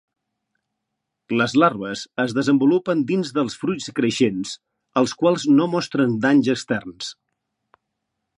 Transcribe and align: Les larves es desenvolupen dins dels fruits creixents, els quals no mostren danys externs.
Les 1.41 1.53
larves 1.63 2.01
es 2.23 2.33
desenvolupen 2.37 3.03
dins 3.11 3.33
dels 3.35 3.59
fruits 3.65 3.93
creixents, 4.01 4.55
els 5.03 5.15
quals 5.21 5.47
no 5.59 5.69
mostren 5.77 6.17
danys 6.27 6.51
externs. 6.57 7.13